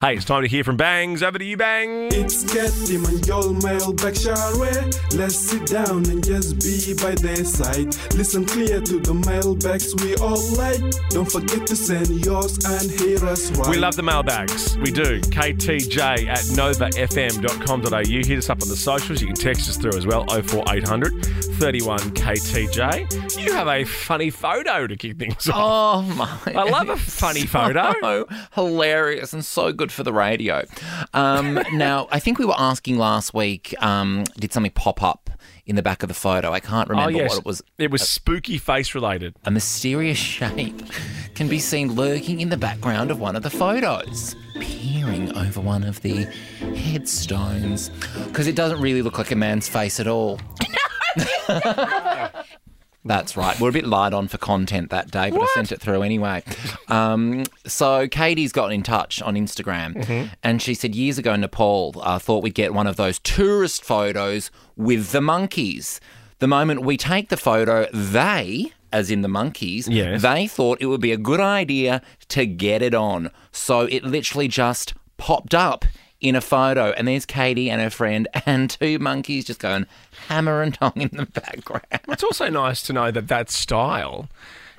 Hey, 0.00 0.14
it's 0.14 0.24
time 0.24 0.42
to 0.42 0.48
hear 0.48 0.62
from 0.62 0.76
Bangs. 0.76 1.24
Over 1.24 1.38
to 1.38 1.44
you, 1.44 1.56
Bangs. 1.56 2.14
It's 2.14 2.44
get 2.54 2.70
him 2.88 3.04
and 3.06 3.26
your 3.26 3.52
mailbag 3.52 4.14
share. 4.14 4.36
Let's 5.16 5.34
sit 5.34 5.66
down 5.66 6.06
and 6.06 6.24
just 6.24 6.60
be 6.60 6.94
by 7.02 7.16
their 7.16 7.44
side. 7.44 7.96
Listen 8.14 8.44
clear 8.44 8.80
to 8.80 9.00
the 9.00 9.12
mailbags 9.12 9.96
we 9.96 10.14
all 10.22 10.38
like. 10.54 10.78
Don't 11.10 11.28
forget 11.28 11.66
to 11.66 11.74
send 11.74 12.24
yours 12.24 12.64
and 12.64 12.88
hear 13.00 13.18
us 13.26 13.50
right. 13.58 13.70
We 13.70 13.78
love 13.78 13.96
the 13.96 14.04
mailbags. 14.04 14.78
We 14.78 14.92
do. 14.92 15.20
KTJ 15.20 16.28
at 16.28 16.44
novafm.com.au. 16.54 18.28
Hit 18.28 18.38
us 18.38 18.50
up 18.50 18.62
on 18.62 18.68
the 18.68 18.76
socials. 18.76 19.20
You 19.20 19.26
can 19.26 19.34
text 19.34 19.68
us 19.68 19.76
through 19.78 19.98
as 19.98 20.06
well. 20.06 20.24
04800 20.28 21.47
31 21.58 21.98
KTJ. 22.14 23.44
You 23.44 23.52
have 23.52 23.66
a 23.66 23.82
funny 23.82 24.30
photo 24.30 24.86
to 24.86 24.96
kick 24.96 25.18
things 25.18 25.48
off. 25.48 25.56
Oh 25.56 26.02
my! 26.14 26.54
I 26.54 26.62
love 26.62 26.88
a 26.88 26.96
funny 26.96 27.46
photo. 27.46 27.94
So 28.00 28.28
hilarious 28.52 29.32
and 29.32 29.44
so 29.44 29.72
good 29.72 29.90
for 29.90 30.04
the 30.04 30.12
radio. 30.12 30.62
Um, 31.14 31.54
now, 31.72 32.06
I 32.12 32.20
think 32.20 32.38
we 32.38 32.44
were 32.44 32.54
asking 32.56 32.96
last 32.96 33.34
week. 33.34 33.74
Um, 33.82 34.22
did 34.38 34.52
something 34.52 34.70
pop 34.70 35.02
up 35.02 35.30
in 35.66 35.74
the 35.74 35.82
back 35.82 36.04
of 36.04 36.08
the 36.08 36.14
photo? 36.14 36.52
I 36.52 36.60
can't 36.60 36.88
remember 36.88 37.18
oh, 37.18 37.22
yes. 37.22 37.30
what 37.30 37.38
it 37.40 37.44
was. 37.44 37.62
It 37.76 37.90
was 37.90 38.08
spooky 38.08 38.56
face 38.58 38.94
related. 38.94 39.34
A 39.44 39.50
mysterious 39.50 40.16
shape 40.16 40.80
can 41.34 41.48
be 41.48 41.58
seen 41.58 41.92
lurking 41.92 42.40
in 42.40 42.50
the 42.50 42.56
background 42.56 43.10
of 43.10 43.18
one 43.18 43.34
of 43.34 43.42
the 43.42 43.50
photos, 43.50 44.36
peering 44.60 45.36
over 45.36 45.60
one 45.60 45.82
of 45.82 46.00
the 46.02 46.22
headstones, 46.76 47.90
because 48.28 48.46
it 48.46 48.54
doesn't 48.54 48.80
really 48.80 49.02
look 49.02 49.18
like 49.18 49.32
a 49.32 49.36
man's 49.36 49.68
face 49.68 49.98
at 49.98 50.06
all. 50.06 50.38
That's 53.04 53.36
right. 53.36 53.58
We're 53.58 53.70
a 53.70 53.72
bit 53.72 53.86
light 53.86 54.12
on 54.12 54.28
for 54.28 54.36
content 54.38 54.90
that 54.90 55.10
day, 55.10 55.30
but 55.30 55.40
I 55.40 55.46
sent 55.54 55.72
it 55.72 55.80
through 55.80 56.02
anyway. 56.02 56.42
Um, 56.88 57.44
so 57.66 58.06
Katie's 58.08 58.52
got 58.52 58.70
in 58.72 58.82
touch 58.82 59.22
on 59.22 59.34
Instagram, 59.34 60.28
and 60.42 60.60
she 60.60 60.74
said 60.74 60.94
years 60.94 61.16
ago 61.16 61.32
in 61.34 61.40
Nepal, 61.40 61.94
I 62.04 62.18
thought 62.18 62.42
we'd 62.42 62.54
get 62.54 62.74
one 62.74 62.86
of 62.86 62.96
those 62.96 63.18
tourist 63.20 63.82
photos 63.84 64.50
with 64.76 65.12
the 65.12 65.20
monkeys. 65.22 66.00
The 66.40 66.48
moment 66.48 66.82
we 66.82 66.96
take 66.96 67.30
the 67.30 67.36
photo, 67.38 67.86
they, 67.94 68.72
as 68.92 69.10
in 69.10 69.22
the 69.22 69.28
monkeys, 69.28 69.88
Yes. 69.88 70.20
they 70.22 70.46
thought 70.46 70.78
it 70.82 70.86
would 70.86 71.00
be 71.00 71.12
a 71.12 71.16
good 71.16 71.40
idea 71.40 72.02
to 72.28 72.46
get 72.46 72.82
it 72.82 72.94
on. 72.94 73.30
So 73.52 73.82
it 73.82 74.04
literally 74.04 74.48
just 74.48 74.92
popped 75.16 75.54
up 75.54 75.84
in 76.20 76.34
a 76.34 76.40
photo, 76.40 76.90
and 76.90 77.06
there's 77.06 77.24
Katie 77.26 77.70
and 77.70 77.80
her 77.80 77.90
friend 77.90 78.26
and 78.46 78.68
two 78.70 78.98
monkeys 78.98 79.44
just 79.44 79.60
going 79.60 79.86
hammer 80.28 80.62
and 80.62 80.74
tong 80.80 80.92
in 80.96 81.10
the 81.12 81.26
background. 81.26 81.84
It's 82.08 82.24
also 82.24 82.48
nice 82.48 82.82
to 82.84 82.92
know 82.92 83.10
that 83.10 83.28
that 83.28 83.50
style 83.50 84.28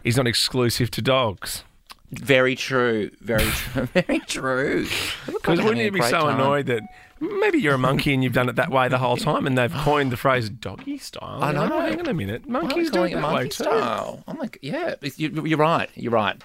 is 0.03 0.17
not 0.17 0.27
exclusive 0.27 0.91
to 0.91 1.01
dogs. 1.01 1.63
Very 2.11 2.55
true. 2.55 3.11
Very 3.21 3.43
true. 3.51 3.85
Very 3.87 4.19
true. 4.19 4.87
Because 5.27 5.61
wouldn't 5.61 5.77
you 5.77 5.91
be 5.91 6.01
so 6.01 6.27
annoyed 6.27 6.65
that 6.65 6.81
maybe 7.19 7.59
you're 7.59 7.75
a 7.75 7.77
monkey 7.77 8.13
and 8.15 8.23
you've 8.23 8.33
done 8.33 8.49
it 8.49 8.55
that 8.55 8.71
way 8.71 8.87
the 8.87 8.97
whole 8.97 9.17
time 9.17 9.45
and 9.45 9.55
they've 9.57 9.71
coined 9.73 10.11
the 10.11 10.17
phrase 10.17 10.49
doggy 10.49 10.97
style? 10.97 11.43
I 11.43 11.51
like, 11.51 11.69
know. 11.69 11.79
hang 11.81 11.99
on 11.99 12.07
a 12.07 12.13
minute. 12.13 12.47
Why 12.47 12.59
are 12.59 12.61
we 12.63 12.67
Monkeys 12.67 12.89
do 12.91 13.03
it 13.03 13.09
that 13.11 13.15
way 13.17 13.21
monkey 13.21 13.49
too. 13.49 13.63
style? 13.63 14.23
Oh 14.27 14.33
my, 14.33 14.47
g- 14.47 14.59
yeah. 14.63 14.95
You're 15.17 15.57
right. 15.59 15.89
You're 15.93 16.11
right. 16.11 16.41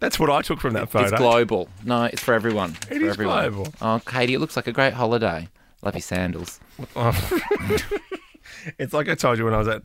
That's 0.00 0.18
what 0.18 0.30
I 0.30 0.42
took 0.42 0.60
from 0.60 0.74
that 0.74 0.90
photo. 0.90 1.06
It's 1.08 1.16
global. 1.18 1.68
No, 1.84 2.04
it's 2.04 2.22
for 2.22 2.32
everyone. 2.34 2.76
It's 2.82 2.90
It 2.92 2.98
for 3.00 3.04
is 3.06 3.10
everyone. 3.14 3.50
global. 3.50 3.74
Oh, 3.80 4.00
Katie, 4.06 4.34
it 4.34 4.38
looks 4.38 4.54
like 4.56 4.66
a 4.68 4.72
great 4.72 4.92
holiday. 4.94 5.48
Love 5.82 5.94
your 5.94 6.02
sandals. 6.02 6.60
It's 8.78 8.92
like 8.92 9.08
I 9.08 9.14
told 9.14 9.38
you 9.38 9.44
when 9.44 9.54
I 9.54 9.58
was 9.58 9.68
at, 9.68 9.82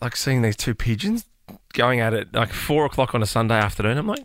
like, 0.00 0.14
seeing 0.16 0.42
these 0.42 0.56
two 0.56 0.74
pigeons 0.74 1.24
going 1.72 2.00
at 2.00 2.12
it 2.14 2.32
like 2.34 2.52
four 2.52 2.84
o'clock 2.86 3.14
on 3.14 3.22
a 3.22 3.26
Sunday 3.26 3.56
afternoon. 3.56 3.98
I'm 3.98 4.06
like, 4.06 4.24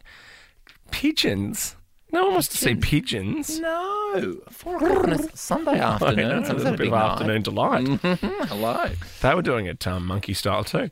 pigeons? 0.92 1.76
No 2.12 2.24
one 2.24 2.34
wants 2.34 2.48
to 2.50 2.58
see 2.58 2.74
pigeons. 2.76 3.60
No, 3.60 4.38
four 4.50 4.78
o'clock 4.78 5.04
on 5.04 5.14
a 5.14 5.38
Sunday 5.38 5.80
afternoon. 5.80 6.28
know, 6.30 6.38
it's 6.40 6.50
a 6.50 6.54
a 6.54 6.72
bit 6.78 6.88
of 6.88 6.94
night. 6.94 7.12
afternoon 7.12 7.42
delight. 7.44 7.88
Hello. 8.48 8.90
They 9.22 9.36
were 9.36 9.42
doing 9.44 9.68
it 9.68 9.86
um, 9.86 10.08
monkey 10.08 10.34
style 10.34 10.64
too. 10.64 10.90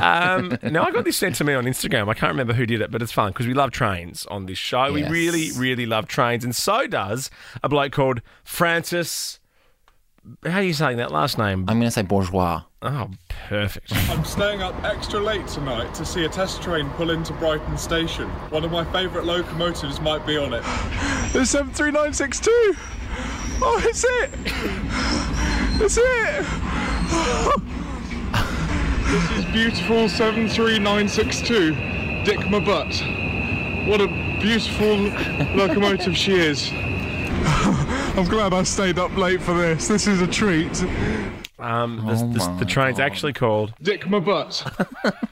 Um, 0.00 0.56
now 0.62 0.84
I 0.84 0.90
got 0.90 1.04
this 1.04 1.16
sent 1.18 1.34
to 1.36 1.44
me 1.44 1.52
on 1.54 1.64
Instagram. 1.64 2.08
I 2.08 2.14
can't 2.14 2.32
remember 2.32 2.54
who 2.54 2.64
did 2.64 2.80
it, 2.80 2.90
but 2.90 3.02
it's 3.02 3.12
fun 3.12 3.32
because 3.32 3.46
we 3.46 3.52
love 3.54 3.72
trains 3.72 4.24
on 4.26 4.46
this 4.46 4.58
show. 4.58 4.92
We 4.92 5.02
Yes. 5.02 5.10
really, 5.10 5.50
really 5.52 5.84
love 5.86 6.06
trains, 6.08 6.44
and 6.44 6.56
so 6.56 6.86
does 6.86 7.30
a 7.62 7.68
bloke 7.68 7.92
called 7.92 8.22
Francis. 8.42 9.40
How 10.44 10.58
are 10.58 10.62
you 10.62 10.72
saying 10.72 10.96
that 10.98 11.10
last 11.10 11.36
name? 11.36 11.66
I'm 11.68 11.78
going 11.78 11.82
to 11.82 11.90
say 11.90 12.00
bourgeois. 12.02 12.62
Oh, 12.80 13.10
perfect. 13.28 13.92
I'm 14.10 14.24
staying 14.24 14.62
up 14.62 14.74
extra 14.82 15.20
late 15.20 15.46
tonight 15.46 15.92
to 15.94 16.06
see 16.06 16.24
a 16.24 16.28
test 16.30 16.62
train 16.62 16.88
pull 16.90 17.10
into 17.10 17.34
Brighton 17.34 17.76
Station. 17.76 18.28
One 18.50 18.64
of 18.64 18.70
my 18.72 18.84
favourite 18.90 19.26
locomotives 19.26 20.00
might 20.00 20.26
be 20.26 20.38
on 20.38 20.54
it. 20.54 20.62
The 21.32 21.44
73962! 21.44 22.50
Oh, 23.62 23.80
it's 23.84 24.04
it! 24.04 24.30
It's 25.82 25.98
it! 25.98 26.46
This 29.10 29.30
is 29.38 29.44
beautiful 29.52 30.08
73962. 30.08 31.74
Dick 32.24 32.40
Mabbutt. 32.48 33.86
What 33.86 34.00
a 34.00 34.08
beautiful 34.40 34.96
locomotive 35.54 36.16
she 36.16 36.32
is. 36.32 36.72
I'm 38.16 38.26
glad 38.26 38.54
I 38.54 38.62
stayed 38.62 38.98
up 38.98 39.16
late 39.16 39.40
for 39.42 39.54
this. 39.54 39.88
This 39.88 40.06
is 40.06 40.20
a 40.20 40.26
treat. 40.26 40.82
Um, 41.58 42.00
Oh 42.06 42.14
the, 42.14 42.38
the, 42.38 42.38
my 42.38 42.58
the 42.60 42.64
train's 42.64 43.00
actually 43.00 43.32
called. 43.32 43.74
Dick 43.82 44.02
Mabbutt. 44.02 44.62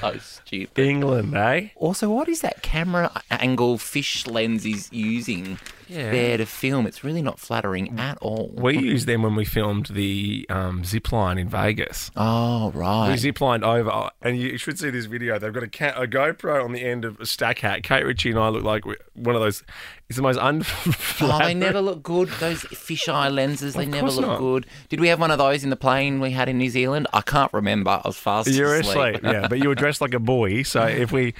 So 0.00 0.16
stupid. 0.18 0.78
England, 0.78 1.34
eh? 1.36 1.68
Also, 1.74 2.08
what 2.08 2.28
is 2.28 2.40
that 2.42 2.62
camera 2.62 3.10
angle 3.30 3.76
fish 3.76 4.26
lens 4.26 4.64
is 4.64 4.88
using 4.92 5.58
Yeah. 5.88 6.10
there 6.10 6.36
to 6.36 6.46
film? 6.46 6.86
It's 6.86 7.02
really 7.02 7.22
not 7.22 7.38
flattering 7.38 7.98
at 7.98 8.18
all. 8.18 8.50
We 8.54 8.78
used 8.78 9.06
them 9.06 9.22
when 9.22 9.34
we 9.34 9.44
filmed 9.44 9.86
the 9.86 10.46
um, 10.50 10.84
zip 10.84 11.10
line 11.12 11.38
in 11.38 11.48
Vegas. 11.48 12.10
Oh, 12.16 12.68
We 12.74 12.80
right. 12.80 13.16
zip 13.18 13.40
lined 13.40 13.64
over, 13.64 14.10
and 14.22 14.38
you 14.38 14.58
should 14.58 14.78
see 14.78 14.90
this 14.90 15.06
video. 15.06 15.38
They've 15.38 15.52
got 15.52 15.62
a, 15.62 15.68
ca- 15.68 15.94
a 15.96 16.06
GoPro 16.06 16.64
on 16.64 16.72
the 16.72 16.82
end 16.82 17.04
of 17.04 17.18
a 17.20 17.26
stack 17.26 17.60
hat. 17.60 17.82
Kate 17.82 18.04
Ritchie 18.04 18.30
and 18.30 18.38
I 18.38 18.48
look 18.48 18.64
like 18.64 18.84
we- 18.84 18.96
one 19.14 19.34
of 19.34 19.40
those. 19.40 19.62
It's 20.08 20.16
the 20.16 20.22
most 20.22 20.38
Oh, 20.40 21.38
they 21.38 21.52
never 21.54 21.80
look 21.82 22.02
good. 22.02 22.28
Those 22.40 22.62
fisheye 22.62 23.30
lenses, 23.32 23.74
they 23.74 23.84
never 23.84 24.10
look 24.10 24.26
not. 24.26 24.38
good. 24.38 24.66
Did 24.88 25.00
we 25.00 25.08
have 25.08 25.20
one 25.20 25.30
of 25.30 25.36
those 25.38 25.64
in 25.64 25.70
the 25.70 25.76
plane 25.76 26.18
we 26.20 26.30
had 26.30 26.48
in 26.48 26.56
New 26.56 26.70
Zealand? 26.70 27.06
I 27.12 27.20
can't 27.20 27.52
remember. 27.52 27.90
I 27.90 28.02
was 28.06 28.16
fast 28.16 28.48
You 28.48 28.64
were 28.64 28.76
asleep. 28.76 29.16
asleep, 29.16 29.20
yeah, 29.24 29.48
but 29.48 29.58
you 29.58 29.68
were 29.68 29.74
dressed 29.74 30.00
like 30.00 30.14
a 30.14 30.18
boy. 30.18 30.62
So 30.62 30.82
if 30.86 31.12
we 31.12 31.34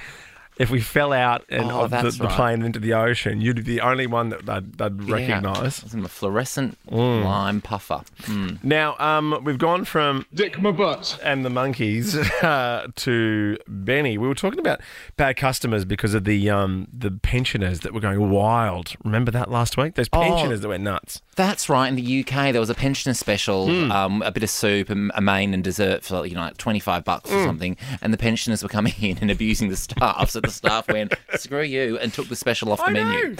if 0.59 0.69
we 0.69 0.81
fell 0.81 1.11
out 1.13 1.43
and 1.49 1.71
Oh, 1.71 1.81
of 1.81 1.89
the, 1.89 2.01
that's 2.01 2.17
the 2.17 2.25
right. 2.25 2.35
plane 2.35 2.61
into 2.61 2.79
the 2.79 2.93
ocean, 2.93 3.41
you'd 3.41 3.55
be 3.55 3.61
the 3.63 3.81
only 3.81 4.05
one 4.05 4.29
that 4.29 4.45
they'd, 4.45 4.73
they'd 4.77 5.01
Yeah. 5.07 5.13
recognise. 5.15 5.79
I 5.81 5.85
was 5.85 5.93
in 5.93 6.05
a 6.05 6.09
fluorescent 6.09 6.77
Mm. 6.91 7.23
lime 7.23 7.61
puffer. 7.61 8.01
Mm. 8.23 8.63
Now, 8.63 8.95
um, 8.99 9.39
we've 9.43 9.57
gone 9.57 9.85
from 9.85 10.25
Dick 10.33 10.57
Mabbutt. 10.57 11.17
and 11.23 11.43
the 11.45 11.49
monkeys 11.49 12.15
uh, 12.43 12.87
to 12.97 13.57
Benny. 13.67 14.17
We 14.17 14.27
were 14.27 14.35
talking 14.35 14.59
about 14.59 14.81
bad 15.17 15.37
customers 15.37 15.85
because 15.85 16.13
of 16.13 16.25
the 16.25 16.49
um, 16.49 16.87
the 16.91 17.09
pensioners 17.11 17.79
that 17.79 17.93
were 17.93 18.01
going 18.01 18.29
wild. 18.29 18.93
Remember 19.03 19.31
that 19.31 19.49
last 19.49 19.77
week? 19.77 19.95
Those 19.95 20.09
Oh. 20.13 20.19
pensioners 20.21 20.61
that 20.61 20.67
went 20.67 20.83
nuts. 20.83 21.21
That's 21.39 21.69
right. 21.69 21.87
In 21.87 21.95
the 21.95 22.19
UK, 22.19 22.51
there 22.51 22.59
was 22.59 22.69
a 22.69 22.75
pensioner 22.75 23.13
special, 23.13 23.67
Hmm. 23.69 23.91
um, 23.93 24.21
a 24.23 24.29
bit 24.29 24.43
of 24.43 24.49
soup, 24.49 24.89
and 24.89 25.09
a 25.15 25.21
main 25.21 25.53
and 25.53 25.63
dessert 25.63 26.03
for 26.03 26.25
you 26.25 26.35
know 26.35 26.41
like 26.41 26.57
twenty 26.57 26.81
five 26.81 27.05
bucks 27.05 27.29
Hmm. 27.29 27.37
or 27.37 27.45
something. 27.45 27.77
And 28.01 28.11
the 28.11 28.17
pensioners 28.17 28.61
were 28.61 28.67
coming 28.67 28.93
in 29.01 29.17
and 29.21 29.31
abusing 29.31 29.69
the 29.69 29.77
staff, 29.77 30.31
so 30.31 30.41
the 30.41 30.51
staff 30.51 30.89
went 30.89 31.13
screw 31.37 31.61
you 31.63 31.97
and 31.99 32.11
took 32.13 32.27
the 32.27 32.35
special 32.35 32.73
off 32.73 32.79
the 32.79 32.87
I 32.87 32.89
menu. 32.91 33.35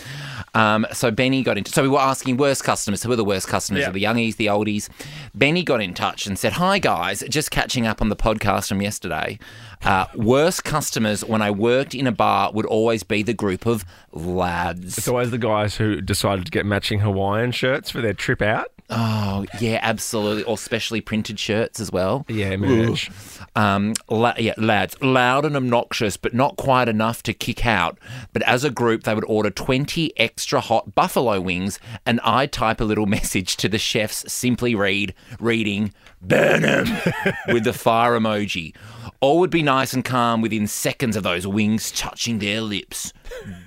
Um, 0.53 0.87
so 0.93 1.11
Benny 1.11 1.43
got 1.43 1.57
into. 1.57 1.71
So 1.73 1.81
we 1.83 1.89
were 1.89 1.99
asking 1.99 2.37
worst 2.37 2.63
customers. 2.63 3.03
Who 3.03 3.11
are 3.11 3.17
the 3.17 3.25
worst 3.25 3.49
customers? 3.49 3.81
Yeah. 3.81 3.89
Are 3.89 3.91
the 3.91 4.03
youngies, 4.03 4.37
the 4.37 4.45
oldies? 4.47 4.87
Benny 5.35 5.61
got 5.63 5.81
in 5.81 5.93
touch 5.93 6.25
and 6.25 6.39
said, 6.39 6.53
"Hi 6.53 6.79
guys, 6.79 7.21
just 7.29 7.51
catching 7.51 7.85
up 7.85 8.01
on 8.01 8.07
the 8.07 8.15
podcast 8.15 8.69
from 8.69 8.81
yesterday. 8.81 9.39
Uh, 9.83 10.05
worst 10.15 10.63
customers 10.63 11.23
when 11.25 11.41
I 11.41 11.51
worked 11.51 11.93
in 11.95 12.07
a 12.07 12.11
bar 12.11 12.51
would 12.53 12.65
always 12.65 13.03
be 13.03 13.23
the 13.23 13.33
group 13.33 13.65
of 13.65 13.83
lads. 14.11 14.97
It's 14.97 15.07
always 15.07 15.31
the 15.31 15.37
guys 15.37 15.75
who 15.77 16.01
decided 16.01 16.45
to 16.45 16.51
get 16.51 16.65
matching 16.65 16.99
Hawaiian 16.99 17.51
shirts 17.51 17.88
for 17.91 18.01
their 18.01 18.13
trip 18.13 18.41
out. 18.41 18.71
Oh 18.91 19.45
yeah, 19.59 19.79
absolutely. 19.83 20.43
Or 20.45 20.57
specially 20.57 20.99
printed 20.99 21.39
shirts 21.39 21.79
as 21.79 21.91
well. 21.91 22.25
Yeah, 22.27 22.55
merch. 22.55 23.11
Um, 23.55 23.93
la- 24.09 24.33
yeah, 24.39 24.55
lads, 24.57 24.99
loud 24.99 25.45
and 25.45 25.55
obnoxious, 25.55 26.17
but 26.17 26.33
not 26.33 26.57
quite 26.57 26.89
enough 26.89 27.21
to 27.23 27.33
kick 27.33 27.67
out. 27.67 27.99
But 28.33 28.41
as 28.43 28.63
a 28.63 28.71
group, 28.71 29.03
they 29.03 29.13
would 29.13 29.25
order 29.25 29.51
20 29.51 30.11
extra 30.17 30.59
hot 30.59 30.95
buffalo 30.95 31.39
wings, 31.39 31.79
and 32.07 32.19
I'd 32.21 32.51
type 32.51 32.81
a 32.81 32.83
little 32.83 33.05
message 33.17 33.57
to 33.57 33.69
the 33.69 33.77
chefs, 33.77 34.31
simply 34.31 34.73
read, 34.73 35.13
reading, 35.39 35.93
burn 36.19 36.65
'em, 36.65 36.87
with 37.49 37.65
the 37.65 37.73
fire 37.73 38.19
emoji. 38.19 38.75
All 39.21 39.37
would 39.39 39.51
be 39.51 39.61
nice 39.61 39.93
and 39.93 40.03
calm 40.03 40.41
within 40.41 40.65
seconds 40.65 41.15
of 41.15 41.21
those 41.23 41.45
wings 41.45 41.91
touching 41.91 42.39
their 42.39 42.61
lips. 42.61 43.13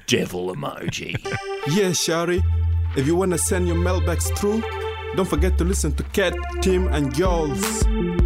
Devil 0.08 0.52
emoji. 0.52 1.14
Yeah, 1.68 1.92
Shari. 1.92 2.42
If 2.94 3.06
you 3.06 3.16
wanna 3.16 3.38
send 3.38 3.68
your 3.68 3.76
mailbags 3.76 4.30
through, 4.32 4.62
don't 5.16 5.28
forget 5.28 5.56
to 5.58 5.64
listen 5.64 5.94
to 5.94 6.02
Cat, 6.12 6.34
Tim, 6.60 6.88
and 6.88 7.14
Jules. 7.14 8.21